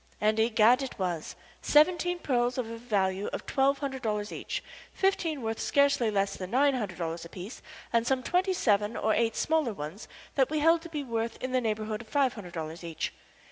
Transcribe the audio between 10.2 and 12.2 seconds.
that we held to be worth in the neighborhood of